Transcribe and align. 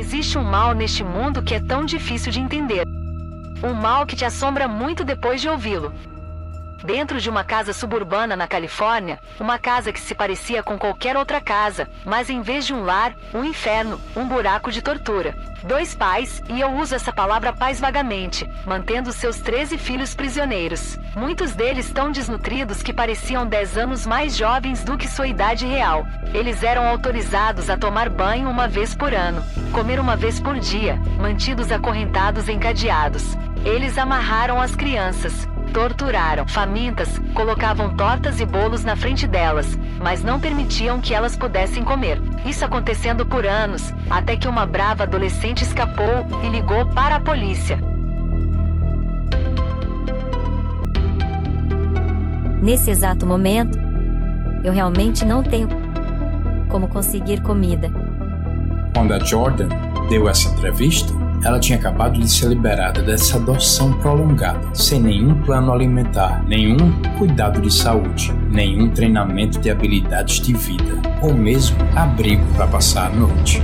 Existe 0.00 0.38
um 0.38 0.44
mal 0.44 0.74
neste 0.74 1.02
mundo 1.02 1.42
que 1.42 1.54
é 1.54 1.60
tão 1.60 1.84
difícil 1.84 2.30
de 2.30 2.40
entender. 2.40 2.86
Um 3.64 3.74
mal 3.74 4.06
que 4.06 4.14
te 4.14 4.24
assombra 4.24 4.68
muito 4.68 5.04
depois 5.04 5.40
de 5.40 5.48
ouvi-lo. 5.48 5.92
Dentro 6.84 7.20
de 7.20 7.28
uma 7.28 7.42
casa 7.42 7.72
suburbana 7.72 8.36
na 8.36 8.46
Califórnia, 8.46 9.18
uma 9.40 9.58
casa 9.58 9.92
que 9.92 10.00
se 10.00 10.14
parecia 10.14 10.62
com 10.62 10.78
qualquer 10.78 11.16
outra 11.16 11.40
casa, 11.40 11.88
mas 12.04 12.30
em 12.30 12.40
vez 12.40 12.66
de 12.66 12.72
um 12.72 12.84
lar, 12.84 13.14
um 13.34 13.44
inferno, 13.44 14.00
um 14.16 14.26
buraco 14.26 14.70
de 14.70 14.80
tortura. 14.80 15.34
Dois 15.64 15.92
pais, 15.92 16.40
e 16.48 16.60
eu 16.60 16.70
uso 16.74 16.94
essa 16.94 17.12
palavra 17.12 17.52
pais 17.52 17.80
vagamente, 17.80 18.48
mantendo 18.64 19.12
seus 19.12 19.38
13 19.38 19.76
filhos 19.76 20.14
prisioneiros. 20.14 20.96
Muitos 21.16 21.52
deles 21.52 21.90
tão 21.90 22.12
desnutridos 22.12 22.80
que 22.80 22.92
pareciam 22.92 23.44
10 23.44 23.76
anos 23.76 24.06
mais 24.06 24.36
jovens 24.36 24.84
do 24.84 24.96
que 24.96 25.08
sua 25.08 25.26
idade 25.26 25.66
real. 25.66 26.06
Eles 26.32 26.62
eram 26.62 26.86
autorizados 26.86 27.68
a 27.68 27.76
tomar 27.76 28.08
banho 28.08 28.48
uma 28.48 28.68
vez 28.68 28.94
por 28.94 29.12
ano, 29.12 29.42
comer 29.72 29.98
uma 29.98 30.14
vez 30.14 30.38
por 30.38 30.58
dia, 30.60 30.96
mantidos 31.20 31.72
acorrentados 31.72 32.48
em 32.48 32.58
cadeados. 32.58 33.36
Eles 33.64 33.98
amarraram 33.98 34.60
as 34.60 34.76
crianças, 34.76 35.47
torturaram. 35.68 36.46
Famintas, 36.46 37.20
colocavam 37.34 37.94
tortas 37.94 38.40
e 38.40 38.46
bolos 38.46 38.84
na 38.84 38.96
frente 38.96 39.26
delas, 39.26 39.78
mas 40.02 40.22
não 40.22 40.40
permitiam 40.40 41.00
que 41.00 41.14
elas 41.14 41.36
pudessem 41.36 41.84
comer. 41.84 42.20
Isso 42.44 42.64
acontecendo 42.64 43.24
por 43.24 43.46
anos, 43.46 43.92
até 44.10 44.36
que 44.36 44.48
uma 44.48 44.66
brava 44.66 45.04
adolescente 45.04 45.62
escapou 45.62 46.26
e 46.42 46.48
ligou 46.48 46.86
para 46.86 47.16
a 47.16 47.20
polícia. 47.20 47.78
Nesse 52.62 52.90
exato 52.90 53.24
momento, 53.24 53.78
eu 54.64 54.72
realmente 54.72 55.24
não 55.24 55.42
tenho 55.42 55.68
como 56.68 56.88
conseguir 56.88 57.40
comida. 57.40 57.90
Quando 58.94 59.12
a 59.12 59.18
Jordan 59.20 59.68
deu 60.08 60.28
essa 60.28 60.48
entrevista, 60.48 61.12
ela 61.44 61.60
tinha 61.60 61.78
acabado 61.78 62.18
de 62.18 62.28
ser 62.28 62.48
liberada 62.48 63.02
dessa 63.02 63.36
adoção 63.36 63.92
prolongada, 63.94 64.74
sem 64.74 65.00
nenhum 65.00 65.34
plano 65.42 65.72
alimentar, 65.72 66.44
nenhum 66.46 66.92
cuidado 67.18 67.60
de 67.60 67.72
saúde, 67.72 68.32
nenhum 68.50 68.90
treinamento 68.90 69.58
de 69.58 69.70
habilidades 69.70 70.40
de 70.40 70.52
vida, 70.54 71.00
ou 71.22 71.34
mesmo 71.34 71.76
abrigo 71.94 72.44
para 72.54 72.66
passar 72.66 73.06
a 73.06 73.10
noite. 73.10 73.62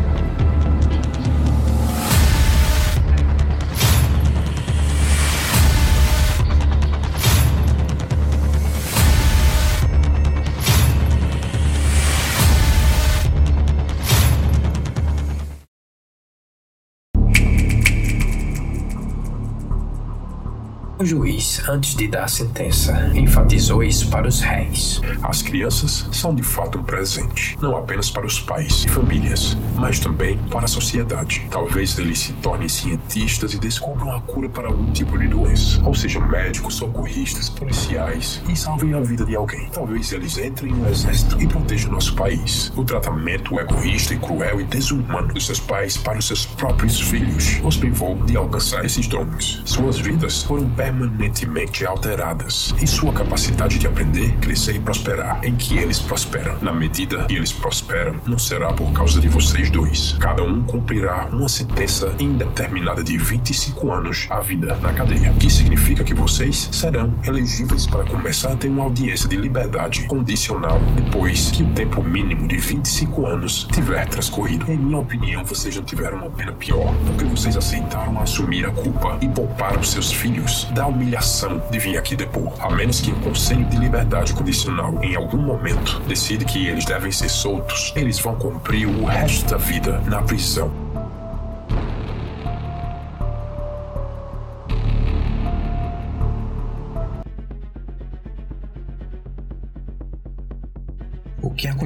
O 20.97 21.05
juiz, 21.05 21.61
antes 21.69 21.97
de 21.97 22.07
dar 22.07 22.23
a 22.23 22.29
sentença, 22.29 23.11
enfatizou 23.17 23.83
isso 23.83 24.09
para 24.11 24.29
os 24.29 24.41
réis. 24.41 25.01
As 25.25 25.43
crianças 25.43 26.09
são 26.13 26.33
de 26.33 26.45
fato 26.45 26.79
um 26.79 26.85
presente, 26.85 27.59
não 27.61 27.77
apenas 27.77 28.11
para 28.11 28.25
os 28.25 28.39
pais 28.39 28.85
e 28.85 28.89
famílias, 28.89 29.57
mas 29.75 29.99
também 29.99 30.39
para 30.51 30.67
a 30.67 30.69
sociedade. 30.69 31.49
Talvez 31.51 31.99
eles 31.99 32.21
se 32.21 32.33
tornem 32.35 32.69
cientistas 32.69 33.55
e 33.55 33.59
descubram 33.59 34.15
a 34.15 34.21
cura 34.21 34.49
para 34.49 34.69
algum 34.69 34.93
tipo 34.93 35.19
de 35.19 35.27
doença, 35.27 35.83
ou 35.85 35.97
sejam 35.97 36.25
médicos, 36.29 36.77
socorristas, 36.77 37.49
policiais 37.49 38.41
e 38.49 38.55
salvem 38.55 38.95
a 38.95 39.01
vida 39.01 39.25
de 39.25 39.35
alguém. 39.35 39.69
Talvez 39.71 40.13
eles 40.13 40.39
entrem 40.39 40.73
no 40.73 40.89
exército 40.89 41.43
e 41.43 41.49
protejam 41.49 41.91
nosso 41.91 42.15
país. 42.15 42.73
O 42.77 42.85
tratamento 42.85 43.59
egoísta 43.59 44.15
e 44.15 44.19
cruel 44.19 44.61
e 44.61 44.65
desumano 44.65 45.35
dos 45.35 45.47
seus 45.47 45.59
pais 45.59 45.97
para 45.97 46.19
os 46.19 46.27
seus 46.29 46.47
próprios 46.47 47.01
filhos 47.01 47.61
os 47.65 47.77
privou 47.77 48.15
de 48.25 48.37
alcançar 48.37 48.85
esses 48.85 49.09
dons. 49.09 49.61
Suas 49.65 49.99
vidas 49.99 50.45
foram 50.45 50.71
permanentes 50.71 50.84
permanentemente 50.85 51.87
alteradas 51.87 52.75
e 52.83 52.87
sua 52.87 53.11
capacidade 53.11 53.79
de 53.79 53.87
aprender, 53.87 54.37
crescer 54.37 54.77
e 54.77 54.79
prosperar, 54.79 55.41
em 55.43 55.57
que 55.57 55.79
eles 55.79 55.99
prosperam. 55.99 56.59
Na 56.61 56.73
medida 56.75 57.25
que 57.25 57.35
eles 57.35 57.53
prosperam, 57.53 58.17
não 58.27 58.39
será 58.39 58.71
por 58.71 58.93
causa 58.93 59.19
de 59.19 59.29
vocês 59.29 59.71
dois. 59.71 60.15
Cada 60.21 60.43
um 60.43 60.63
cumprirá 60.63 61.27
uma 61.33 61.49
sentença 61.49 62.15
indeterminada 62.19 63.03
de 63.03 63.17
25 63.17 63.93
anos 63.93 64.27
à 64.29 64.41
vida 64.41 64.77
na 64.83 64.93
cadeia, 64.93 65.33
que 65.41 65.49
significa 65.49 66.05
que 66.05 66.13
vocês 66.13 66.69
serão 66.71 67.15
elegíveis 67.27 67.87
para 67.87 68.05
começar 68.05 68.53
a 68.53 68.57
ter 68.57 68.69
uma 68.69 68.85
audiência 68.85 69.27
de 69.27 69.37
liberdade 69.37 70.05
condicional 70.07 70.79
depois 70.97 71.51
que 71.51 71.63
o 71.63 71.73
tempo 71.73 72.03
mínimo 72.03 72.47
de 72.47 72.59
25 72.59 73.27
anos 73.27 73.67
tiver 73.73 74.07
transcorrido. 74.07 74.71
Em 74.71 74.77
minha 74.77 74.99
opinião, 74.99 75.45
vocês 75.45 75.75
já 75.75 75.83
tiveram 75.83 76.19
uma 76.19 76.31
pena 76.31 76.53
pior, 76.53 76.95
porque 77.07 77.25
vocês 77.25 77.57
aceitaram 77.57 78.21
assumir 78.21 78.67
a 78.67 78.71
culpa 78.71 79.17
e 79.23 79.29
pouparam 79.29 79.83
seus 79.83 80.13
filhos 80.13 80.69
da 80.75 80.87
humilhação 80.87 81.63
de 81.71 81.79
vir 81.79 81.97
aqui 81.97 82.17
depor, 82.17 82.53
a 82.59 82.69
menos 82.69 83.01
que 83.01 83.13
o 83.13 83.17
Conselho 83.21 83.65
de 83.67 83.77
Liberdade 83.77 84.33
Condicional, 84.33 85.03
em 85.03 85.15
algum 85.15 85.39
momento, 85.39 86.01
decide 86.09 86.45
que 86.45 86.67
eles 86.67 86.85
devem 86.85 87.13
ser 87.13 87.29
soltos, 87.29 87.93
eles 87.95 88.19
vão 88.19 88.35
cumprir 88.35 88.87
o 88.87 89.05
resto 89.05 89.49
da 89.51 89.57
vida 89.57 90.01
na 90.07 90.21
prisão. 90.21 90.84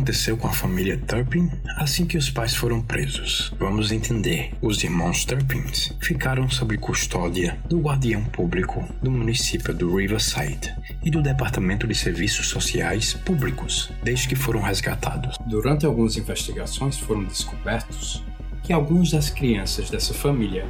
Aconteceu 0.09 0.39
com 0.39 0.49
a 0.49 0.53
família 0.53 0.97
Turpin 1.07 1.51
assim 1.77 2.07
que 2.07 2.17
os 2.17 2.31
pais 2.31 2.55
foram 2.55 2.81
presos? 2.81 3.53
Vamos 3.59 3.93
entender. 3.93 4.55
Os 4.63 4.83
irmãos 4.83 5.23
Turpins 5.27 5.93
ficaram 6.01 6.49
sob 6.49 6.79
custódia 6.79 7.59
do 7.69 7.79
guardião 7.79 8.25
público 8.25 8.83
do 9.03 9.11
município 9.11 9.75
do 9.75 9.95
Riverside 9.95 10.75
e 11.05 11.11
do 11.11 11.21
Departamento 11.21 11.87
de 11.87 11.95
Serviços 11.95 12.49
Sociais 12.49 13.13
Públicos 13.13 13.91
desde 14.03 14.29
que 14.29 14.35
foram 14.35 14.63
resgatados. 14.63 15.37
Durante 15.45 15.85
algumas 15.85 16.17
investigações 16.17 16.97
foram 16.97 17.25
descobertos 17.25 18.25
que 18.63 18.73
algumas 18.73 19.11
das 19.11 19.29
crianças 19.29 19.91
dessa 19.91 20.15
família 20.15 20.65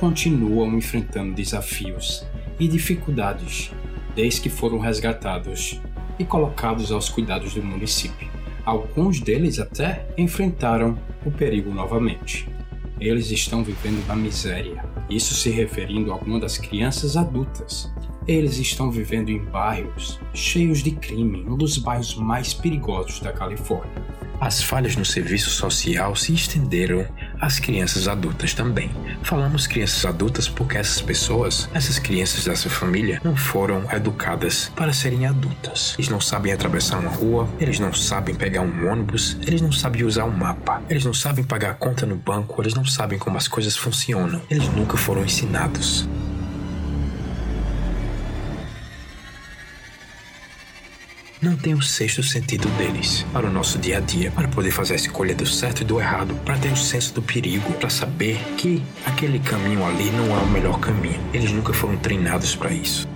continuam 0.00 0.76
enfrentando 0.76 1.32
desafios 1.32 2.26
e 2.58 2.66
dificuldades 2.66 3.70
desde 4.16 4.40
que 4.40 4.50
foram 4.50 4.80
resgatados 4.80 5.80
e 6.18 6.24
colocados 6.24 6.90
aos 6.90 7.08
cuidados 7.08 7.54
do 7.54 7.62
município. 7.62 8.39
Alguns 8.70 9.18
deles 9.18 9.58
até 9.58 10.06
enfrentaram 10.16 10.96
o 11.26 11.30
perigo 11.32 11.74
novamente. 11.74 12.48
Eles 13.00 13.28
estão 13.32 13.64
vivendo 13.64 14.06
na 14.06 14.14
miséria, 14.14 14.84
isso 15.10 15.34
se 15.34 15.50
referindo 15.50 16.12
a 16.12 16.14
algumas 16.14 16.40
das 16.40 16.56
crianças 16.56 17.16
adultas. 17.16 17.92
Eles 18.28 18.58
estão 18.58 18.88
vivendo 18.88 19.28
em 19.28 19.44
bairros 19.44 20.20
cheios 20.32 20.84
de 20.84 20.92
crime, 20.92 21.44
um 21.48 21.56
dos 21.56 21.78
bairros 21.78 22.14
mais 22.14 22.54
perigosos 22.54 23.18
da 23.18 23.32
Califórnia. 23.32 23.90
As 24.40 24.62
falhas 24.62 24.94
no 24.94 25.04
serviço 25.04 25.50
social 25.50 26.14
se 26.14 26.32
estenderam 26.32 27.04
às 27.40 27.58
crianças 27.58 28.06
adultas 28.06 28.54
também. 28.54 28.90
Falamos 29.22 29.66
crianças 29.66 30.04
adultas 30.04 30.48
porque 30.48 30.76
essas 30.76 31.00
pessoas, 31.00 31.68
essas 31.72 31.98
crianças 31.98 32.44
dessa 32.44 32.68
família, 32.68 33.20
não 33.24 33.36
foram 33.36 33.84
educadas 33.92 34.70
para 34.76 34.92
serem 34.92 35.26
adultas. 35.26 35.94
Eles 35.98 36.08
não 36.08 36.20
sabem 36.20 36.52
atravessar 36.52 36.98
uma 36.98 37.10
rua, 37.10 37.48
eles 37.58 37.78
não 37.78 37.92
sabem 37.92 38.34
pegar 38.34 38.62
um 38.62 38.90
ônibus, 38.90 39.36
eles 39.46 39.60
não 39.60 39.72
sabem 39.72 40.04
usar 40.04 40.24
um 40.24 40.30
mapa, 40.30 40.82
eles 40.88 41.04
não 41.04 41.14
sabem 41.14 41.44
pagar 41.44 41.70
a 41.70 41.74
conta 41.74 42.06
no 42.06 42.16
banco, 42.16 42.60
eles 42.62 42.74
não 42.74 42.84
sabem 42.84 43.18
como 43.18 43.36
as 43.36 43.48
coisas 43.48 43.76
funcionam. 43.76 44.40
Eles 44.50 44.68
nunca 44.68 44.96
foram 44.96 45.24
ensinados. 45.24 46.08
Não 51.42 51.56
tem 51.56 51.72
o 51.72 51.80
sexto 51.80 52.22
sentido 52.22 52.68
deles 52.76 53.24
para 53.32 53.46
o 53.46 53.52
nosso 53.52 53.78
dia 53.78 53.96
a 53.96 54.00
dia, 54.00 54.30
para 54.30 54.48
poder 54.48 54.70
fazer 54.70 54.92
a 54.92 54.96
escolha 54.96 55.34
do 55.34 55.46
certo 55.46 55.80
e 55.80 55.84
do 55.84 55.98
errado, 55.98 56.34
para 56.44 56.58
ter 56.58 56.70
o 56.70 56.76
senso 56.76 57.14
do 57.14 57.22
perigo, 57.22 57.72
para 57.74 57.88
saber 57.88 58.38
que 58.56 58.82
aquele 59.06 59.38
caminho 59.38 59.84
ali 59.84 60.10
não 60.10 60.26
é 60.36 60.42
o 60.42 60.46
melhor 60.48 60.78
caminho. 60.78 61.20
Eles 61.32 61.50
nunca 61.50 61.72
foram 61.72 61.96
treinados 61.96 62.54
para 62.54 62.72
isso. 62.72 63.08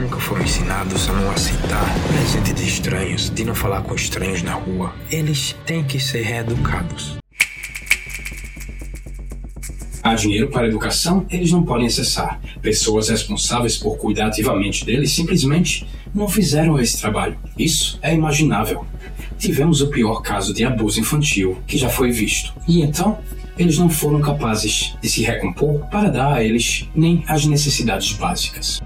Nunca 0.00 0.18
foram 0.18 0.42
ensinados 0.42 1.08
a 1.08 1.12
não 1.12 1.30
aceitar 1.30 1.86
presente 2.08 2.52
de 2.52 2.66
estranhos, 2.66 3.30
de 3.30 3.44
não 3.44 3.54
falar 3.54 3.82
com 3.82 3.94
estranhos 3.94 4.42
na 4.42 4.54
rua. 4.54 4.92
Eles 5.08 5.54
têm 5.64 5.84
que 5.84 6.00
ser 6.00 6.22
reeducados. 6.22 7.23
Há 10.04 10.14
dinheiro 10.14 10.50
para 10.50 10.66
educação, 10.66 11.24
eles 11.30 11.50
não 11.50 11.62
podem 11.62 11.86
acessar. 11.86 12.38
Pessoas 12.60 13.08
responsáveis 13.08 13.78
por 13.78 13.96
cuidar 13.96 14.26
ativamente 14.26 14.84
deles 14.84 15.12
simplesmente 15.12 15.86
não 16.14 16.28
fizeram 16.28 16.78
esse 16.78 17.00
trabalho. 17.00 17.38
Isso 17.58 17.98
é 18.02 18.12
imaginável. 18.12 18.84
Tivemos 19.38 19.80
o 19.80 19.88
pior 19.88 20.20
caso 20.20 20.52
de 20.52 20.62
abuso 20.62 21.00
infantil 21.00 21.56
que 21.66 21.78
já 21.78 21.88
foi 21.88 22.10
visto. 22.10 22.52
E 22.68 22.82
então, 22.82 23.18
eles 23.58 23.78
não 23.78 23.88
foram 23.88 24.20
capazes 24.20 24.94
de 25.00 25.08
se 25.08 25.22
recompor 25.22 25.86
para 25.86 26.10
dar 26.10 26.34
a 26.34 26.44
eles 26.44 26.86
nem 26.94 27.24
as 27.26 27.46
necessidades 27.46 28.12
básicas. 28.12 28.82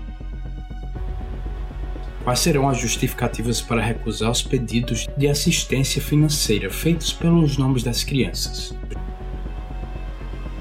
Quais 2.23 2.39
serão 2.39 2.69
as 2.69 2.79
justificativas 2.79 3.61
para 3.61 3.83
recusar 3.83 4.31
os 4.31 4.41
pedidos 4.41 5.09
de 5.17 5.27
assistência 5.27 6.01
financeira 6.01 6.71
feitos 6.71 7.13
pelos 7.13 7.57
nomes 7.57 7.83
das 7.83 8.05
crianças? 8.05 8.73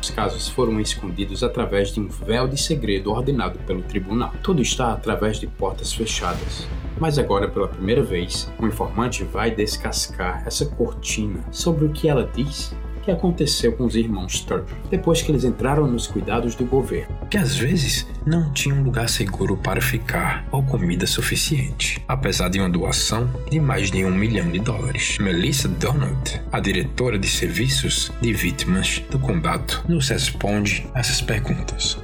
Os 0.08 0.10
casos 0.10 0.48
foram 0.48 0.80
escondidos 0.80 1.44
através 1.44 1.92
de 1.92 2.00
um 2.00 2.08
véu 2.08 2.48
de 2.48 2.58
segredo 2.58 3.12
ordenado 3.12 3.60
pelo 3.60 3.82
tribunal. 3.82 4.34
Tudo 4.42 4.62
está 4.62 4.94
através 4.94 5.38
de 5.38 5.48
portas 5.48 5.94
fechadas. 5.94 6.66
Mas 6.98 7.20
agora, 7.20 7.50
pela 7.50 7.68
primeira 7.68 8.02
vez, 8.02 8.50
o 8.58 8.66
informante 8.66 9.24
vai 9.24 9.52
descascar 9.52 10.44
essa 10.48 10.66
cortina 10.66 11.44
sobre 11.52 11.86
o 11.86 11.92
que 11.92 12.08
ela 12.08 12.30
diz 12.34 12.74
que 13.08 13.12
aconteceu 13.12 13.72
com 13.72 13.86
os 13.86 13.96
irmãos 13.96 14.42
Turp 14.42 14.68
depois 14.90 15.22
que 15.22 15.32
eles 15.32 15.46
entraram 15.46 15.88
nos 15.88 16.08
cuidados 16.08 16.56
do 16.56 16.66
governo. 16.66 17.16
Que 17.30 17.38
às 17.38 17.56
vezes 17.56 18.06
não 18.26 18.52
tinham 18.52 18.80
um 18.80 18.84
lugar 18.84 19.08
seguro 19.08 19.56
para 19.56 19.80
ficar 19.80 20.46
ou 20.52 20.62
comida 20.62 21.08
suficiente, 21.08 22.04
apesar 22.06 22.50
de 22.50 22.60
uma 22.60 22.70
doação 22.70 23.30
de 23.50 23.62
mais 23.62 23.90
de 23.90 24.04
um 24.04 24.12
milhão 24.12 24.52
de 24.52 24.60
dólares. 24.60 25.18
Melissa 25.20 25.70
Donald, 25.70 26.42
a 26.52 26.60
diretora 26.60 27.18
de 27.18 27.30
serviços 27.30 28.12
de 28.22 28.34
vítimas 28.34 29.02
do 29.10 29.18
condado, 29.18 29.82
nos 29.88 30.10
responde 30.10 30.86
essas 30.94 31.22
perguntas. 31.22 31.98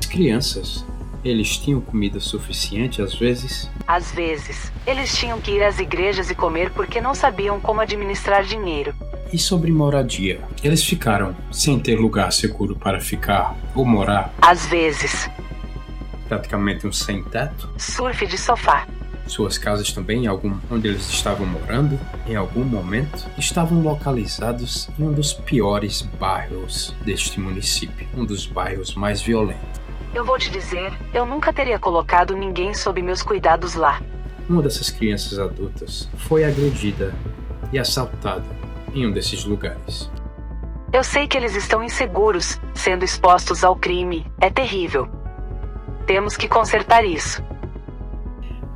As 0.00 0.06
crianças 0.06 0.84
eles 1.28 1.58
tinham 1.58 1.80
comida 1.80 2.20
suficiente 2.20 3.02
às 3.02 3.14
vezes? 3.14 3.68
Às 3.86 4.12
vezes. 4.12 4.70
Eles 4.86 5.16
tinham 5.16 5.40
que 5.40 5.50
ir 5.50 5.62
às 5.62 5.78
igrejas 5.78 6.30
e 6.30 6.34
comer 6.34 6.70
porque 6.70 7.00
não 7.00 7.14
sabiam 7.14 7.60
como 7.60 7.80
administrar 7.80 8.44
dinheiro. 8.44 8.94
E 9.32 9.38
sobre 9.38 9.72
moradia? 9.72 10.40
Eles 10.62 10.84
ficaram 10.84 11.36
sem 11.50 11.80
ter 11.80 11.96
lugar 11.96 12.32
seguro 12.32 12.76
para 12.76 13.00
ficar 13.00 13.56
ou 13.74 13.84
morar? 13.84 14.32
Às 14.40 14.66
vezes. 14.66 15.28
Praticamente 16.28 16.86
um 16.86 16.92
sem-teto? 16.92 17.68
Surf 17.76 18.24
de 18.24 18.38
sofá. 18.38 18.86
Suas 19.26 19.58
casas 19.58 19.90
também, 19.90 20.28
algum, 20.28 20.56
onde 20.70 20.86
eles 20.86 21.08
estavam 21.08 21.44
morando, 21.44 21.98
em 22.24 22.36
algum 22.36 22.62
momento, 22.62 23.26
estavam 23.36 23.82
localizados 23.82 24.88
em 24.96 25.02
um 25.02 25.12
dos 25.12 25.32
piores 25.32 26.02
bairros 26.02 26.94
deste 27.04 27.40
município, 27.40 28.06
um 28.16 28.24
dos 28.24 28.46
bairros 28.46 28.94
mais 28.94 29.20
violentos. 29.20 29.80
Eu 30.14 30.24
vou 30.24 30.38
te 30.38 30.48
dizer, 30.50 30.92
eu 31.12 31.26
nunca 31.26 31.52
teria 31.52 31.80
colocado 31.80 32.36
ninguém 32.36 32.72
sob 32.72 33.02
meus 33.02 33.24
cuidados 33.24 33.74
lá. 33.74 34.00
Uma 34.48 34.62
dessas 34.62 34.88
crianças 34.88 35.40
adultas 35.40 36.08
foi 36.16 36.44
agredida 36.44 37.12
e 37.72 37.78
assaltada 37.80 38.44
em 38.94 39.06
um 39.06 39.12
desses 39.12 39.44
lugares. 39.44 40.10
Eu 40.92 41.04
sei 41.04 41.26
que 41.26 41.36
eles 41.36 41.54
estão 41.54 41.82
inseguros, 41.82 42.60
sendo 42.74 43.04
expostos 43.04 43.62
ao 43.62 43.76
crime. 43.76 44.26
É 44.40 44.48
terrível. 44.48 45.08
Temos 46.06 46.36
que 46.36 46.48
consertar 46.48 47.04
isso. 47.04 47.42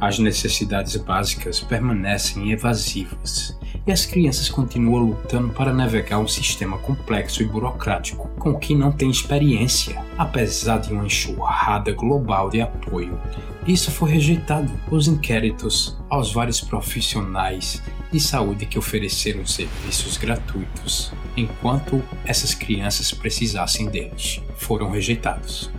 As 0.01 0.19
necessidades 0.19 0.97
básicas 0.97 1.61
permanecem 1.61 2.53
evasivas 2.53 3.59
e 3.87 3.93
as 3.93 4.05
crianças 4.05 4.49
continuam 4.49 5.05
lutando 5.05 5.51
para 5.51 5.73
navegar 5.73 6.19
um 6.19 6.29
sistema 6.29 6.79
complexo 6.79 7.43
e 7.43 7.47
burocrático 7.47 8.29
com 8.39 8.55
que 8.55 8.75
não 8.75 8.93
têm 8.93 9.11
experiência, 9.11 10.03
apesar 10.19 10.79
de 10.79 10.93
uma 10.93 11.07
enxurrada 11.07 11.93
global 11.93 12.51
de 12.51 12.61
apoio. 12.61 13.19
Isso 13.67 13.91
foi 13.91 14.11
rejeitado. 14.13 14.71
Os 14.91 15.07
inquéritos 15.07 15.97
aos 16.09 16.33
vários 16.33 16.61
profissionais 16.61 17.83
de 18.11 18.19
saúde 18.19 18.67
que 18.67 18.79
ofereceram 18.79 19.47
serviços 19.47 20.17
gratuitos 20.17 21.13
enquanto 21.37 22.03
essas 22.25 22.55
crianças 22.55 23.13
precisassem 23.13 23.87
deles 23.87 24.41
foram 24.57 24.91
rejeitados. 24.91 25.71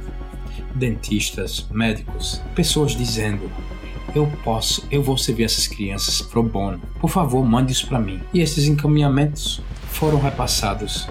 Dentistas, 0.76 1.68
médicos, 1.70 2.42
pessoas 2.56 2.96
dizendo 2.96 3.52
eu 4.14 4.28
posso, 4.44 4.86
eu 4.92 5.02
vou 5.02 5.18
servir 5.18 5.44
essas 5.44 5.68
crianças 5.68 6.22
pro 6.22 6.44
bono. 6.44 6.80
Por 7.00 7.10
favor, 7.10 7.44
mande 7.46 7.72
isso 7.72 7.88
para 7.88 8.00
mim. 8.00 8.22
E 8.34 8.42
esses 8.42 8.66
encaminhamentos 8.66 9.62
foram 9.90 10.20
repassados 10.20 11.08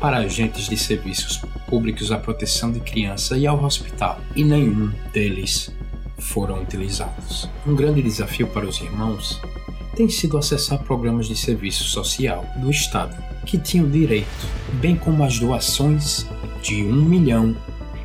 para 0.00 0.18
agentes 0.18 0.68
de 0.68 0.76
serviços 0.76 1.40
públicos 1.68 2.12
à 2.12 2.18
proteção 2.18 2.70
de 2.70 2.80
criança 2.80 3.36
e 3.36 3.46
ao 3.46 3.62
hospital, 3.64 4.20
e 4.36 4.44
nenhum 4.44 4.92
deles 5.12 5.74
foram 6.18 6.62
utilizados. 6.62 7.48
Um 7.66 7.74
grande 7.74 8.02
desafio 8.02 8.46
para 8.48 8.66
os 8.66 8.80
irmãos 8.80 9.40
tem 9.94 10.08
sido 10.08 10.36
acessar 10.36 10.78
programas 10.80 11.26
de 11.26 11.36
serviço 11.36 11.84
social 11.84 12.44
do 12.56 12.70
Estado, 12.70 13.16
que 13.46 13.56
tinham 13.56 13.88
direito, 13.88 14.46
bem 14.74 14.96
como 14.96 15.24
as 15.24 15.38
doações 15.38 16.26
de 16.62 16.84
1 16.84 16.92
milhão 16.92 17.56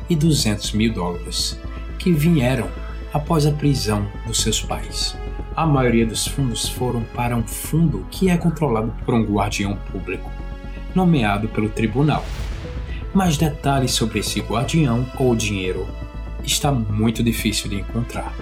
e 0.08 0.16
200 0.16 0.72
mil 0.72 0.92
dólares, 0.92 1.58
que 1.98 2.12
vieram 2.12 2.68
após 3.12 3.46
a 3.46 3.52
prisão 3.52 4.06
dos 4.26 4.40
seus 4.40 4.60
pais. 4.60 5.16
A 5.54 5.66
maioria 5.66 6.06
dos 6.06 6.26
fundos 6.26 6.66
foram 6.66 7.02
para 7.14 7.36
um 7.36 7.46
fundo 7.46 8.06
que 8.10 8.30
é 8.30 8.38
controlado 8.38 8.94
por 9.04 9.14
um 9.14 9.22
guardião 9.22 9.76
público, 9.90 10.30
nomeado 10.94 11.48
pelo 11.48 11.68
tribunal. 11.68 12.24
Mas 13.12 13.36
detalhes 13.36 13.90
sobre 13.90 14.20
esse 14.20 14.40
guardião 14.40 15.06
ou 15.18 15.36
dinheiro 15.36 15.86
está 16.44 16.72
muito 16.72 17.22
difícil 17.22 17.70
de 17.70 17.76
encontrar. 17.76 18.34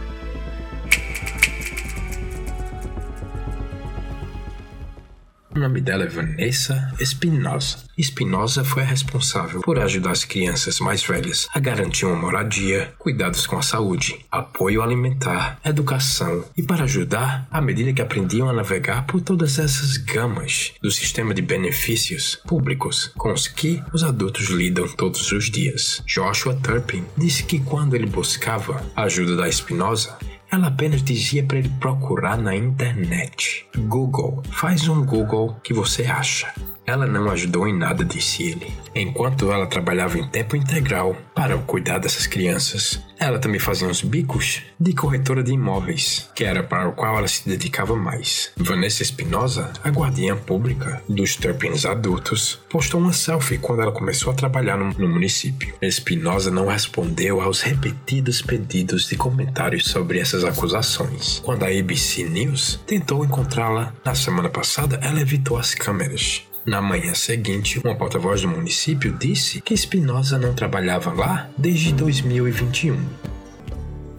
O 5.61 5.63
nome 5.63 5.83
dela 5.83 6.05
é 6.05 6.09
Vanessa 6.09 6.91
Espinosa. 6.99 7.85
Espinosa 7.99 8.65
foi 8.65 8.83
a 8.83 8.87
responsável 8.87 9.61
por 9.61 9.79
ajudar 9.79 10.13
as 10.13 10.25
crianças 10.25 10.81
mais 10.81 11.03
velhas 11.03 11.47
a 11.53 11.61
garantir 11.61 12.07
uma 12.07 12.17
moradia, 12.17 12.95
cuidados 12.99 13.47
com 13.47 13.59
a 13.59 13.63
saúde, 13.63 14.25
apoio 14.33 14.81
alimentar, 14.81 15.61
educação 15.63 16.47
e 16.57 16.63
para 16.63 16.85
ajudar 16.85 17.47
à 17.51 17.61
medida 17.61 17.93
que 17.93 18.01
aprendiam 18.01 18.49
a 18.49 18.55
navegar 18.55 19.05
por 19.07 19.21
todas 19.21 19.59
essas 19.59 19.99
gamas 19.99 20.73
do 20.81 20.91
sistema 20.91 21.35
de 21.35 21.43
benefícios 21.43 22.41
públicos 22.47 23.13
com 23.19 23.31
os 23.31 23.47
que 23.47 23.83
os 23.93 24.03
adultos 24.03 24.49
lidam 24.49 24.89
todos 24.89 25.31
os 25.31 25.51
dias. 25.51 26.03
Joshua 26.07 26.55
Turpin 26.55 27.05
disse 27.19 27.43
que 27.43 27.61
quando 27.61 27.95
ele 27.95 28.07
buscava 28.07 28.83
a 28.97 29.03
ajuda 29.03 29.37
da 29.37 29.47
Espinosa, 29.47 30.17
ela 30.51 30.67
apenas 30.67 31.03
dizia 31.03 31.45
para 31.45 31.59
ele 31.59 31.69
procurar 31.81 32.37
na 32.37 32.55
internet. 32.55 33.67
Google. 33.77 34.43
Faz 34.51 34.89
um 34.89 35.05
Google 35.05 35.57
que 35.63 35.73
você 35.73 36.05
acha. 36.05 36.53
Ela 36.91 37.07
não 37.07 37.31
ajudou 37.31 37.69
em 37.69 37.79
nada, 37.79 38.05
disse 38.05 38.43
ele. 38.43 38.75
Enquanto 38.93 39.53
ela 39.53 39.65
trabalhava 39.65 40.19
em 40.19 40.27
tempo 40.27 40.57
integral 40.57 41.17
para 41.33 41.57
cuidar 41.59 41.99
dessas 41.99 42.27
crianças, 42.27 43.01
ela 43.17 43.39
também 43.39 43.61
fazia 43.61 43.87
uns 43.87 44.03
bicos 44.03 44.63
de 44.79 44.93
corretora 44.93 45.41
de 45.41 45.53
imóveis, 45.53 46.29
que 46.35 46.43
era 46.43 46.65
para 46.65 46.89
o 46.89 46.93
qual 46.93 47.19
ela 47.19 47.29
se 47.29 47.49
dedicava 47.49 47.95
mais. 47.95 48.51
Vanessa 48.57 49.05
Espinosa, 49.05 49.73
a 49.85 49.89
guardiã 49.89 50.37
pública 50.37 51.01
dos 51.09 51.37
Turpins 51.37 51.85
adultos, 51.85 52.59
postou 52.69 53.01
uma 53.01 53.13
selfie 53.13 53.59
quando 53.59 53.83
ela 53.83 53.93
começou 53.93 54.33
a 54.33 54.37
trabalhar 54.37 54.77
no, 54.77 54.93
no 54.95 55.09
município. 55.09 55.73
Espinosa 55.81 56.51
não 56.51 56.67
respondeu 56.67 57.41
aos 57.41 57.61
repetidos 57.61 58.43
pedidos 58.43 59.07
de 59.07 59.15
comentários 59.15 59.85
sobre 59.85 60.19
essas 60.19 60.43
acusações. 60.43 61.39
Quando 61.45 61.63
a 61.63 61.69
ABC 61.69 62.25
News 62.25 62.81
tentou 62.85 63.25
encontrá-la 63.25 63.95
na 64.05 64.17
semana 64.17 64.49
passada, 64.49 64.99
ela 65.01 65.21
evitou 65.21 65.57
as 65.57 65.73
câmeras. 65.73 66.50
Na 66.65 66.83
manhã 66.83 67.15
seguinte, 67.15 67.81
uma 67.83 67.95
porta-voz 67.95 68.43
do 68.43 68.49
município 68.49 69.17
disse 69.19 69.61
que 69.61 69.73
Espinosa 69.73 70.39
não 70.39 70.55
trabalhava 70.55 71.13
lá 71.13 71.49
desde 71.57 71.93
2021. 71.93 72.99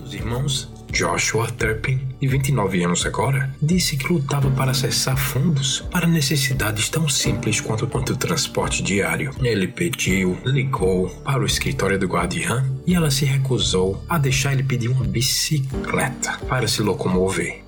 Os 0.03 0.13
irmãos 0.13 0.71
Joshua 0.91 1.49
Turpin, 1.51 2.01
de 2.19 2.27
29 2.27 2.83
anos 2.83 3.05
agora, 3.05 3.49
disse 3.61 3.95
que 3.95 4.11
lutava 4.11 4.51
para 4.51 4.71
acessar 4.71 5.15
fundos 5.15 5.79
para 5.89 6.05
necessidades 6.05 6.89
tão 6.89 7.07
simples 7.07 7.61
quanto, 7.61 7.87
quanto 7.87 8.13
o 8.13 8.17
transporte 8.17 8.83
diário. 8.83 9.33
Ele 9.41 9.67
pediu, 9.67 10.37
ligou 10.45 11.09
para 11.23 11.41
o 11.41 11.45
escritório 11.45 11.97
do 11.97 12.07
guardiã 12.07 12.69
e 12.85 12.93
ela 12.93 13.09
se 13.09 13.23
recusou 13.23 14.03
a 14.09 14.17
deixar 14.17 14.51
ele 14.51 14.63
pedir 14.63 14.89
uma 14.89 15.05
bicicleta 15.05 16.37
para 16.49 16.67
se 16.67 16.81
locomover. 16.81 17.61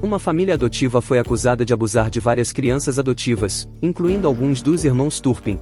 Uma 0.00 0.20
família 0.20 0.54
adotiva 0.54 1.02
foi 1.02 1.18
acusada 1.18 1.64
de 1.64 1.74
abusar 1.74 2.08
de 2.08 2.20
várias 2.20 2.52
crianças 2.52 3.00
adotivas, 3.00 3.68
incluindo 3.82 4.28
alguns 4.28 4.62
dos 4.62 4.84
irmãos 4.84 5.18
Turpin. 5.18 5.58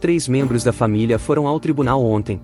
Três 0.00 0.26
membros 0.26 0.64
da 0.64 0.72
família 0.72 1.18
foram 1.18 1.46
ao 1.46 1.60
tribunal 1.60 2.02
ontem. 2.02 2.40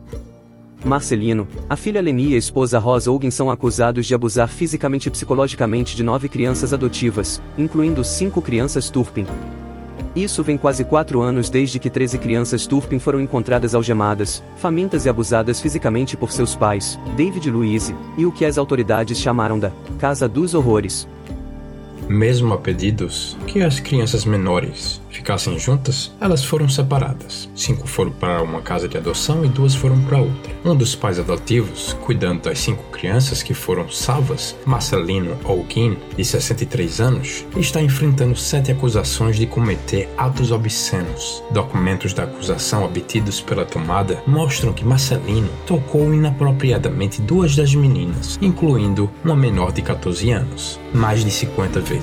Marcelino, 0.85 1.49
a 1.69 1.77
filha 1.77 2.03
Leni 2.03 2.33
e 2.33 2.35
a 2.35 2.39
esposa 2.39 2.79
Rosa 2.79 3.11
Hogan 3.11 3.31
são 3.31 3.51
acusados 3.51 4.07
de 4.07 4.15
abusar 4.15 4.49
fisicamente 4.49 5.07
e 5.07 5.11
psicologicamente 5.11 5.97
de 5.97 6.03
nove 6.03 6.29
crianças 6.29 6.75
adotivas, 6.75 7.41
incluindo 7.57 8.05
cinco 8.05 8.43
crianças 8.43 8.91
Turpin. 8.91 9.27
Isso 10.19 10.43
vem 10.43 10.59
quase 10.59 10.83
quatro 10.83 11.21
anos 11.21 11.49
desde 11.49 11.79
que 11.79 11.89
13 11.89 12.19
crianças 12.19 12.67
Turpin 12.67 12.99
foram 12.99 13.21
encontradas 13.21 13.73
algemadas, 13.73 14.43
famintas 14.57 15.07
e 15.07 15.09
abusadas 15.09 15.61
fisicamente 15.61 16.17
por 16.17 16.33
seus 16.33 16.57
pais, 16.57 16.99
David 17.17 17.47
e 17.47 17.53
Louise, 17.53 17.95
e 18.17 18.27
o 18.27 18.33
que 18.33 18.45
as 18.45 18.59
autoridades 18.59 19.17
chamaram 19.17 19.61
da 19.61 19.71
Casa 19.97 20.29
dos 20.29 20.55
Horrores. 20.55 21.07
Mesmo 22.09 22.55
a 22.55 22.59
pedidos 22.59 23.37
que 23.47 23.61
as 23.61 23.81
crianças 23.81 24.25
menores 24.25 24.99
ficassem 25.11 25.59
juntas, 25.59 26.11
elas 26.21 26.45
foram 26.45 26.69
separadas. 26.69 27.51
Cinco 27.55 27.87
foram 27.87 28.11
para 28.11 28.43
uma 28.43 28.63
casa 28.63 28.89
de 28.89 28.97
adoção 28.97 29.45
e 29.45 29.49
duas 29.49 29.75
foram 29.75 30.01
para 30.03 30.19
outra. 30.19 30.53
Um 30.65 30.75
dos 30.75 30.95
pais 30.95 31.19
adotivos, 31.19 31.95
cuidando 32.05 32.43
das 32.43 32.59
cinco 32.59 32.85
crianças 32.91 33.43
que 33.43 33.53
foram 33.53 33.91
salvas, 33.91 34.57
Marcelino 34.65 35.37
Olguin, 35.45 35.99
de 36.17 36.25
63 36.25 37.01
anos, 37.01 37.45
está 37.57 37.83
enfrentando 37.83 38.37
sete 38.37 38.73
acusações 38.73 39.37
de 39.37 39.47
cometer 39.47 40.09
atos 40.17 40.51
obscenos. 40.51 41.43
Documentos 41.51 42.15
da 42.15 42.25
acusação 42.25 42.85
obtidos 42.85 43.41
pela 43.41 43.65
tomada 43.65 44.23
mostram 44.27 44.73
que 44.73 44.85
Marcelino 44.85 45.51
tocou 45.67 46.15
inapropriadamente 46.15 47.21
duas 47.21 47.55
das 47.55 47.75
meninas, 47.75 48.39
incluindo 48.41 49.11
uma 49.25 49.37
menor 49.37 49.73
de 49.73 49.83
14 49.83 50.31
anos, 50.31 50.81
mais 50.95 51.25
de 51.25 51.31
50 51.31 51.81
vezes. 51.81 51.98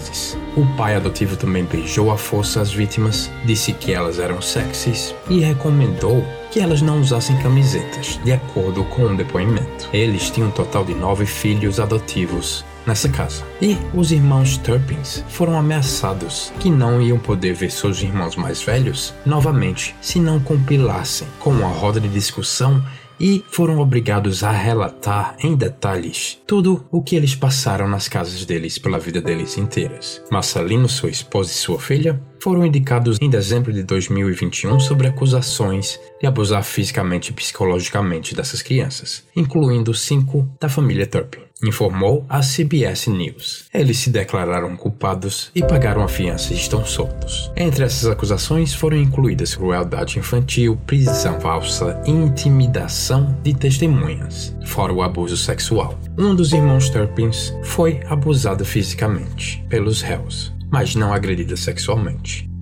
O 0.56 0.66
pai 0.78 0.96
adotivo 0.96 1.36
também 1.36 1.64
beijou 1.64 2.12
à 2.12 2.18
força 2.18 2.62
as 2.62 2.72
vítimas, 2.72 3.30
disse 3.44 3.74
que 3.74 3.94
elas 3.94 4.20
eram 4.20 4.42
sexys 4.42 5.14
e 5.30 5.40
recomendou 5.40 6.26
que 6.52 6.60
elas 6.60 6.82
não 6.82 7.02
usassem 7.02 7.38
camisetas, 7.40 8.20
de 8.24 8.32
acordo 8.32 8.84
com 8.86 9.04
o 9.04 9.10
um 9.10 9.16
depoimento. 9.16 9.90
Eles 9.92 10.30
tinham 10.30 10.48
um 10.48 10.52
total 10.52 10.86
de 10.86 10.94
nove 10.94 11.26
filhos 11.26 11.80
adotivos 11.80 12.64
nessa 12.86 13.10
casa. 13.10 13.44
E 13.62 13.78
os 13.94 14.12
irmãos 14.12 14.58
Turpins 14.58 15.24
foram 15.28 15.58
ameaçados 15.58 16.54
que 16.60 16.70
não 16.70 17.02
iam 17.02 17.18
poder 17.18 17.54
ver 17.54 17.72
seus 17.72 18.02
irmãos 18.02 18.36
mais 18.36 18.62
velhos 18.62 19.14
novamente 19.26 19.96
se 20.02 20.20
não 20.20 20.40
compilassem 20.40 21.28
com 21.40 21.50
uma 21.50 21.68
roda 21.68 22.00
de 22.00 22.08
discussão 22.08 22.84
e 23.20 23.44
foram 23.50 23.80
obrigados 23.80 24.44
a 24.44 24.52
relatar 24.52 25.36
em 25.40 25.56
detalhes 25.56 26.42
tudo 26.46 26.86
o 26.92 27.02
que 27.02 27.16
eles 27.16 27.36
passaram 27.36 27.88
nas 27.88 28.08
casas 28.08 28.46
deles 28.46 28.78
pela 28.78 29.00
vida 29.00 29.22
deles 29.22 29.58
inteiras. 29.58 30.22
Marcelino, 30.32 30.90
sua 30.90 31.10
esposa 31.10 31.52
e 31.52 31.56
sua 31.56 31.80
filha 31.80 32.22
foram 32.42 32.66
indicados 32.66 33.18
em 33.22 33.30
dezembro 33.30 33.74
de 33.74 33.84
2021 33.84 34.80
sobre 34.80 35.08
acusações 35.08 36.00
de 36.20 36.28
abusar 36.28 36.64
fisicamente 36.64 37.30
e 37.30 37.34
psicologicamente 37.34 38.36
dessas 38.36 38.62
crianças, 38.62 39.24
incluindo 39.36 39.94
cinco 39.94 40.48
da 40.60 40.70
família 40.70 41.08
Turpin 41.08 41.45
informou 41.64 42.26
a 42.30 42.42
CBS 42.42 43.08
News. 43.08 43.66
Eles 43.74 43.98
se 43.98 44.10
declararam 44.10 44.76
culpados 44.76 45.52
e 45.56 45.62
pagaram 45.62 46.04
a 46.04 46.08
fiança 46.08 46.54
e 46.54 46.58
estão 46.58 46.86
soltos. 46.86 47.52
Entre 47.56 47.84
essas 47.84 48.10
acusações 48.10 48.74
foram 48.74 48.98
incluídas 48.98 49.56
crueldade 49.56 50.20
infantil, 50.20 50.78
prisão 50.86 51.40
falsa 51.40 52.02
intimidação 52.06 53.38
de 53.44 53.54
testemunhas, 53.54 54.56
fora 54.66 54.94
o 54.94 55.02
abuso 55.02 55.38
sexual. 55.38 55.98
Um 56.18 56.36
dos 56.36 56.54
irmãos 56.54 56.90
Turpins 56.90 57.54
foi 57.64 58.00
abusado 58.08 58.66
fisicamente 58.66 59.64
pelos 59.70 60.02
réus, 60.02 60.54
mas 60.70 60.96
não 60.96 61.14
agredida 61.14 61.56
sexualmente. 61.56 62.55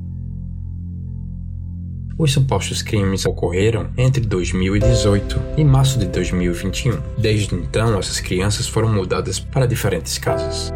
Os 2.18 2.32
supostos 2.32 2.84
crimes 2.84 3.26
ocorreram 3.26 3.90
entre 3.98 4.22
2018 4.22 5.42
e 5.58 5.64
março 5.64 5.98
de 5.98 6.06
2021. 6.06 7.00
Desde 7.18 7.56
então, 7.56 7.98
essas 7.98 8.20
crianças 8.20 8.68
foram 8.68 8.88
mudadas 8.94 9.40
para 9.40 9.66
diferentes 9.66 10.18
casas. 10.20 10.72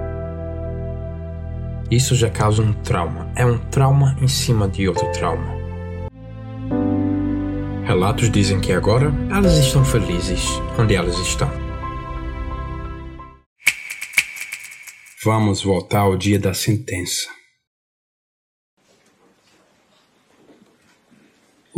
Isso 1.92 2.16
já 2.16 2.30
causa 2.30 2.62
um 2.64 2.74
trauma. 2.74 3.32
É 3.36 3.46
um 3.46 3.58
trauma 3.58 4.18
em 4.20 4.28
cima 4.28 4.68
de 4.68 4.88
outro 4.88 5.10
trauma. 5.12 5.56
Relatos 7.86 8.30
dizem 8.30 8.60
que 8.60 8.74
agora 8.74 9.14
elas 9.30 9.58
estão 9.58 9.86
felizes 9.86 10.44
onde 10.78 10.96
elas 10.96 11.18
estão. 11.20 11.50
Vamos 15.24 15.62
voltar 15.62 16.00
ao 16.00 16.18
dia 16.18 16.40
da 16.40 16.54
sentença. 16.54 17.28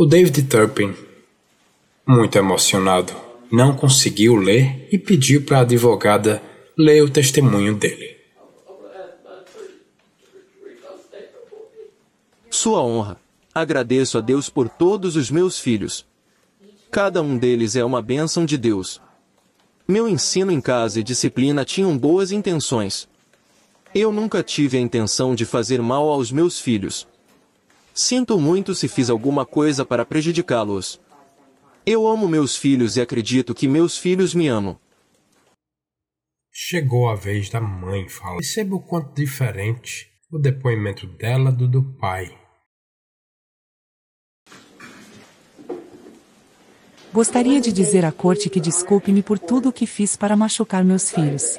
O 0.02 0.06
David 0.06 0.44
Turpin, 0.44 0.94
muito 2.06 2.38
emocionado, 2.38 3.12
não 3.52 3.76
conseguiu 3.76 4.34
ler 4.34 4.88
e 4.90 4.96
pediu 4.98 5.44
para 5.44 5.58
a 5.58 5.60
advogada 5.60 6.42
ler 6.74 7.02
o 7.02 7.10
testemunho 7.10 7.74
dele. 7.74 8.16
Sua 12.50 12.82
honra. 12.82 13.20
Agradeço 13.54 14.16
a 14.16 14.22
Deus 14.22 14.48
por 14.48 14.70
todos 14.70 15.16
os 15.16 15.30
meus 15.30 15.58
filhos. 15.58 16.06
Cada 16.90 17.20
um 17.20 17.36
deles 17.36 17.76
é 17.76 17.84
uma 17.84 18.00
bênção 18.00 18.46
de 18.46 18.56
Deus. 18.56 19.02
Meu 19.86 20.08
ensino 20.08 20.50
em 20.50 20.62
casa 20.62 21.00
e 21.00 21.02
disciplina 21.02 21.62
tinham 21.62 21.98
boas 21.98 22.32
intenções. 22.32 23.06
Eu 23.94 24.10
nunca 24.10 24.42
tive 24.42 24.78
a 24.78 24.80
intenção 24.80 25.34
de 25.34 25.44
fazer 25.44 25.82
mal 25.82 26.08
aos 26.08 26.32
meus 26.32 26.58
filhos. 26.58 27.06
Sinto 27.92 28.38
muito 28.38 28.74
se 28.74 28.88
fiz 28.88 29.10
alguma 29.10 29.44
coisa 29.44 29.84
para 29.84 30.04
prejudicá-los. 30.04 31.00
Eu 31.84 32.06
amo 32.06 32.28
meus 32.28 32.56
filhos 32.56 32.96
e 32.96 33.00
acredito 33.00 33.54
que 33.54 33.66
meus 33.66 33.98
filhos 33.98 34.34
me 34.34 34.48
amam. 34.48 34.78
Chegou 36.52 37.08
a 37.08 37.14
vez 37.14 37.48
da 37.48 37.60
mãe 37.60 38.08
falar. 38.08 38.36
Perceba 38.36 38.76
o 38.76 38.82
quanto 38.82 39.14
diferente 39.14 40.10
o 40.30 40.38
depoimento 40.38 41.06
dela 41.06 41.50
do 41.50 41.66
do 41.66 41.82
pai. 41.82 42.38
Gostaria 47.12 47.60
de 47.60 47.72
dizer 47.72 48.04
à 48.04 48.12
corte 48.12 48.48
que 48.48 48.60
desculpe-me 48.60 49.20
por 49.20 49.36
tudo 49.36 49.70
o 49.70 49.72
que 49.72 49.84
fiz 49.84 50.16
para 50.16 50.36
machucar 50.36 50.84
meus 50.84 51.10
filhos. 51.10 51.56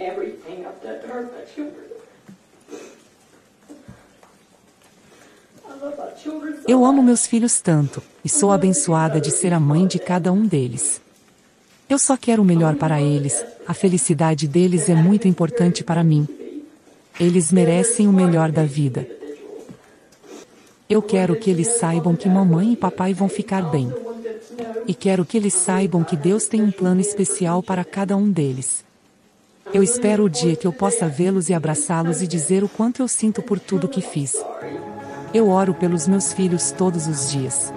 Eu 6.67 6.85
amo 6.85 7.01
meus 7.01 7.25
filhos 7.25 7.59
tanto, 7.61 8.01
e 8.23 8.29
sou 8.29 8.51
abençoada 8.51 9.19
de 9.19 9.31
ser 9.31 9.53
a 9.53 9.59
mãe 9.59 9.87
de 9.87 9.99
cada 9.99 10.31
um 10.31 10.45
deles. 10.45 11.01
Eu 11.89 11.99
só 11.99 12.15
quero 12.15 12.41
o 12.41 12.45
melhor 12.45 12.75
para 12.75 13.01
eles, 13.01 13.43
a 13.67 13.73
felicidade 13.73 14.47
deles 14.47 14.89
é 14.89 14.95
muito 14.95 15.27
importante 15.27 15.83
para 15.83 16.03
mim. 16.03 16.27
Eles 17.19 17.51
merecem 17.51 18.07
o 18.07 18.13
melhor 18.13 18.51
da 18.51 18.63
vida. 18.63 19.07
Eu 20.89 21.01
quero 21.01 21.35
que 21.35 21.49
eles 21.49 21.67
saibam 21.67 22.15
que 22.15 22.27
mamãe 22.27 22.73
e 22.73 22.75
papai 22.77 23.13
vão 23.13 23.29
ficar 23.29 23.69
bem. 23.69 23.93
E 24.87 24.93
quero 24.93 25.25
que 25.25 25.37
eles 25.37 25.53
saibam 25.53 26.03
que 26.03 26.15
Deus 26.15 26.47
tem 26.47 26.61
um 26.61 26.71
plano 26.71 27.01
especial 27.01 27.61
para 27.61 27.83
cada 27.83 28.15
um 28.17 28.29
deles. 28.29 28.83
Eu 29.73 29.81
espero 29.81 30.25
o 30.25 30.29
dia 30.29 30.55
que 30.55 30.67
eu 30.67 30.73
possa 30.73 31.07
vê-los 31.07 31.49
e 31.49 31.53
abraçá-los 31.53 32.21
e 32.21 32.27
dizer 32.27 32.63
o 32.63 32.69
quanto 32.69 33.01
eu 33.01 33.07
sinto 33.07 33.41
por 33.41 33.59
tudo 33.59 33.87
que 33.87 34.01
fiz. 34.01 34.35
Eu 35.33 35.49
oro 35.49 35.73
pelos 35.73 36.09
meus 36.09 36.33
filhos 36.33 36.71
todos 36.71 37.07
os 37.07 37.31
dias. 37.31 37.73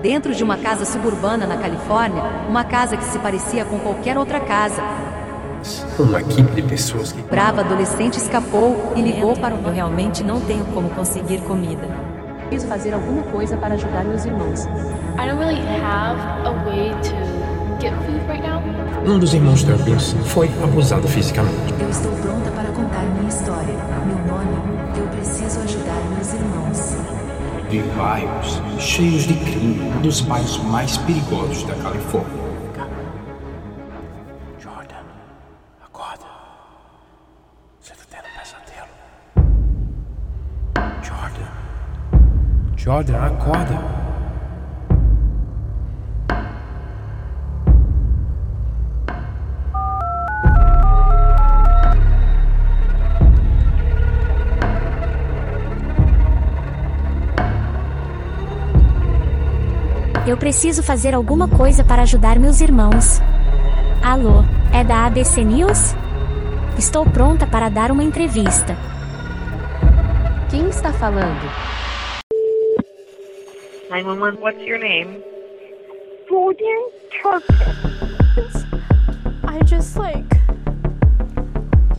Dentro 0.00 0.32
de 0.32 0.44
uma 0.44 0.56
casa 0.56 0.84
suburbana 0.84 1.46
na 1.48 1.56
Califórnia, 1.56 2.22
uma 2.48 2.62
casa 2.62 2.96
que 2.96 3.04
se 3.04 3.18
parecia 3.18 3.64
com 3.64 3.80
qualquer 3.80 4.16
outra 4.16 4.38
casa. 4.38 4.80
Uma 5.98 6.20
equipe 6.20 6.52
de 6.52 6.62
pessoas 6.62 7.10
que. 7.10 7.22
Brava 7.22 7.60
adolescente 7.60 8.18
escapou 8.18 8.92
e 8.94 9.02
ligou 9.02 9.36
para 9.36 9.54
o. 9.54 9.66
Eu 9.66 9.72
realmente 9.72 10.22
não 10.22 10.40
tenho 10.40 10.64
como 10.66 10.88
conseguir 10.90 11.40
comida. 11.42 11.88
Preciso 12.48 12.68
fazer 12.68 12.94
alguma 12.94 13.22
coisa 13.24 13.56
para 13.56 13.74
ajudar 13.74 14.04
meus 14.04 14.24
irmãos. 14.24 14.66
I 15.18 15.26
don't 15.26 15.38
really 15.38 15.60
have 15.80 16.20
a 16.46 16.52
way 16.64 16.92
Um 19.04 19.18
dos 19.18 19.34
irmãos 19.34 19.64
Turpins 19.64 20.12
foi 20.26 20.48
abusado 20.62 21.08
fisicamente. 21.08 21.74
Eu 21.80 21.90
estou 21.90 22.12
pronta 22.12 22.50
para 22.52 22.70
contar 22.70 23.02
minha 23.02 23.28
história. 23.28 23.74
Meu 24.06 24.16
nome, 24.26 24.54
eu 24.96 25.08
preciso 25.08 25.58
ajudar 25.60 26.00
meus 26.14 26.32
irmãos. 26.32 26.96
De 27.68 27.82
bairros 27.96 28.62
cheios 28.78 29.24
de 29.24 29.34
crime, 29.34 29.80
um 29.96 30.00
dos 30.02 30.20
bairros 30.20 30.56
mais 30.58 30.96
perigosos 30.98 31.64
da 31.64 31.74
Califórnia. 31.74 32.42
Jordan, 34.60 35.02
acorda. 35.84 36.26
Você 37.80 37.94
tá 37.94 38.04
tendo 38.08 38.26
um 38.28 38.38
pesadelo. 38.38 38.88
Jordan. 41.02 41.48
Jordan, 42.76 43.18
acorda. 43.18 43.81
Eu 60.32 60.38
preciso 60.38 60.82
fazer 60.82 61.14
alguma 61.14 61.46
coisa 61.46 61.84
para 61.84 62.00
ajudar 62.00 62.38
meus 62.38 62.62
irmãos. 62.62 63.20
Alô, 64.02 64.42
é 64.72 64.82
da 64.82 65.04
ABC 65.04 65.44
News? 65.44 65.94
Estou 66.78 67.04
pronta 67.04 67.46
para 67.46 67.68
dar 67.68 67.90
uma 67.90 68.02
entrevista. 68.02 68.74
Quem 70.50 70.70
está 70.70 70.90
falando? 70.90 71.38
911, 73.90 74.38
what's 74.40 74.66
your 74.66 74.78
name? 74.78 75.22
Jordan 76.26 76.80
Turpin. 77.20 78.11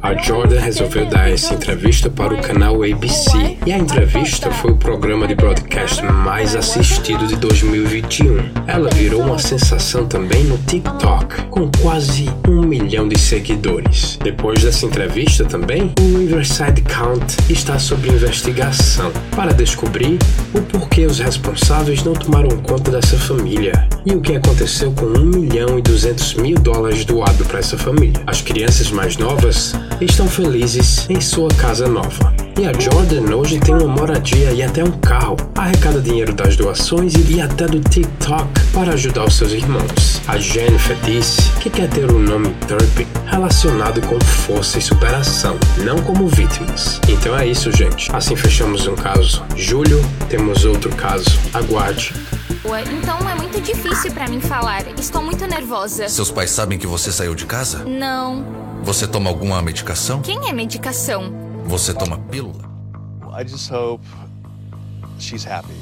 A 0.03 0.13
Jordan 0.15 0.59
resolveu 0.59 1.05
dar 1.05 1.31
essa 1.31 1.53
entrevista 1.53 2.09
para 2.09 2.33
o 2.33 2.41
canal 2.41 2.83
ABC 2.83 3.57
e 3.65 3.71
a 3.71 3.77
entrevista 3.77 4.51
foi 4.51 4.71
o 4.71 4.75
programa 4.75 5.25
de 5.25 5.33
broadcast 5.33 6.03
mais 6.03 6.57
assistido 6.57 7.25
de 7.25 7.37
2021. 7.37 8.51
Ela 8.67 8.89
virou 8.89 9.21
uma 9.21 9.39
sensação 9.39 10.05
também 10.05 10.43
no 10.43 10.57
TikTok, 10.57 11.43
com 11.43 11.71
quase 11.81 12.29
um 12.49 12.63
milhão 12.63 13.07
de 13.07 13.17
seguidores. 13.17 14.19
Depois 14.21 14.61
dessa 14.61 14.85
entrevista 14.85 15.45
também, 15.45 15.93
o 15.97 16.17
Riverside 16.17 16.81
Count 16.81 17.37
está 17.49 17.79
sob 17.79 18.05
investigação 18.09 19.09
para 19.33 19.53
descobrir 19.53 20.19
o 20.53 20.61
porquê 20.63 21.05
os 21.05 21.19
responsáveis 21.19 22.03
não 22.03 22.11
tomaram 22.11 22.49
conta 22.57 22.91
dessa 22.91 23.17
família 23.17 23.87
e 24.05 24.11
o 24.11 24.19
que 24.19 24.35
aconteceu 24.35 24.91
com 24.91 25.05
1 25.05 25.25
milhão 25.27 25.79
e 25.79 25.81
200 25.81 26.33
mil 26.33 26.59
dólares 26.59 27.05
doado 27.05 27.45
para 27.45 27.59
essa 27.59 27.77
família. 27.77 28.21
As 28.27 28.41
crianças 28.41 28.91
mais 28.91 29.15
novas 29.15 29.73
estão 30.05 30.27
felizes 30.27 31.09
em 31.09 31.19
sua 31.21 31.49
casa 31.49 31.87
nova. 31.87 32.33
E 32.59 32.67
a 32.67 32.73
Jordan 32.73 33.35
hoje 33.35 33.59
tem 33.59 33.73
uma 33.73 33.87
moradia 33.87 34.51
e 34.51 34.61
até 34.61 34.83
um 34.83 34.91
carro. 34.91 35.35
Arrecada 35.55 35.99
dinheiro 35.99 36.33
das 36.33 36.55
doações 36.55 37.13
e 37.15 37.41
até 37.41 37.65
do 37.65 37.79
TikTok 37.79 38.47
para 38.73 38.93
ajudar 38.93 39.25
os 39.25 39.35
seus 39.35 39.51
irmãos. 39.51 40.21
A 40.27 40.37
Jennifer 40.37 40.95
disse 41.03 41.41
que 41.59 41.69
quer 41.69 41.89
ter 41.89 42.09
o 42.11 42.19
nome 42.19 42.49
Turpin 42.67 43.07
relacionado 43.25 44.01
com 44.01 44.19
força 44.19 44.77
e 44.77 44.81
superação, 44.81 45.57
não 45.83 45.97
como 45.99 46.27
vítimas. 46.27 47.01
Então 47.09 47.37
é 47.37 47.47
isso, 47.47 47.71
gente. 47.71 48.09
Assim 48.15 48.35
fechamos 48.35 48.87
um 48.87 48.95
caso. 48.95 49.43
Julho, 49.55 50.03
temos 50.29 50.63
outro 50.65 50.89
caso. 50.95 51.39
Aguarde. 51.53 52.13
Então 52.65 53.29
é 53.29 53.35
muito 53.35 53.59
difícil 53.59 54.13
pra 54.13 54.25
mim 54.29 54.39
falar. 54.39 54.87
Estou 54.97 55.21
muito 55.21 55.45
nervosa. 55.45 56.07
Seus 56.07 56.31
pais 56.31 56.49
sabem 56.49 56.79
que 56.79 56.87
você 56.87 57.11
saiu 57.11 57.35
de 57.35 57.45
casa? 57.45 57.83
Não. 57.83 58.41
Você 58.83 59.05
toma 59.05 59.29
alguma 59.29 59.61
medicação? 59.61 60.21
Quem 60.21 60.47
é 60.47 60.53
medicação? 60.53 61.29
Você 61.65 61.93
toma 61.93 62.17
pílula? 62.17 62.63
I 63.37 63.45
just 63.45 63.69
hope 63.69 64.01
she's 65.19 65.45
happy. 65.45 65.73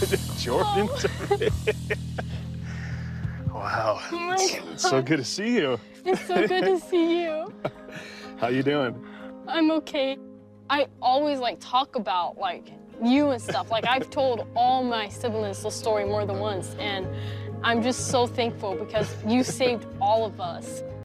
Jordan? 0.38 0.86
wow. 3.52 4.00
Oh 4.10 4.16
my 4.16 4.36
It's 4.72 4.88
so 4.88 5.02
good 5.02 5.18
to 5.18 5.24
see 5.24 5.58
you. 5.60 5.78
It's 6.06 6.26
so 6.26 6.36
good 6.36 6.64
to 6.64 6.80
see 6.88 7.24
you. 7.24 7.52
How 8.40 8.48
you 8.48 8.62
doing? 8.62 8.94
I'm 9.46 9.70
okay. 9.72 10.16
I 10.70 10.86
always 11.02 11.38
like 11.38 11.58
talk 11.60 11.96
about 11.96 12.38
like 12.38 12.72
you 13.02 13.30
and 13.30 13.40
stuff. 13.40 13.70
Like 13.70 13.86
I've 13.86 14.10
told 14.10 14.46
all 14.54 14.82
my 14.82 15.08
siblings 15.08 15.62
the 15.62 15.70
story 15.70 16.04
more 16.04 16.26
than 16.26 16.38
once 16.38 16.74
and 16.78 17.06
I'm 17.62 17.82
just 17.82 18.08
so 18.08 18.26
thankful 18.26 18.74
because 18.76 19.14
you 19.26 19.42
saved 19.42 19.86
all 20.00 20.24
of 20.24 20.40
us. 20.40 20.82